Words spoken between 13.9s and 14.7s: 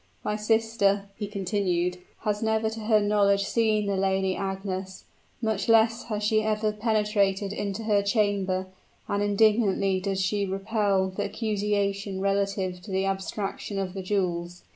the jewels.